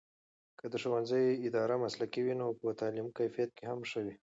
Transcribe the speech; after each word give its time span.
که 0.59 0.65
د 0.71 0.75
ښوونځي 0.81 1.25
اداره 1.47 1.75
مسلکي 1.83 2.21
وي، 2.23 2.35
نو 2.41 2.47
به 2.59 2.63
د 2.73 2.77
تعلیم 2.81 3.07
کیفیت 3.17 3.51
هم 3.69 3.79
ښه 3.89 3.99
وي. 4.05 4.15